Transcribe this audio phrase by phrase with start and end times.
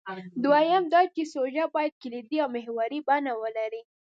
[0.43, 3.81] دویم دا چې سوژه باید کلیدي او محوري بڼه ولري.